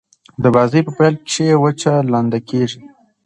د 0.43 0.45
بازي 0.55 0.79
په 0.85 0.91
پیل 0.97 1.15
کښي 1.27 1.47
وچه 1.63 1.93
لنده 2.13 2.39
کیږي. 2.49 2.81